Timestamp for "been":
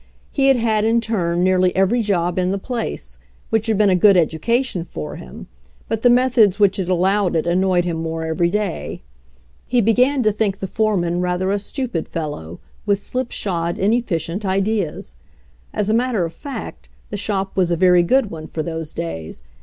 3.77-3.91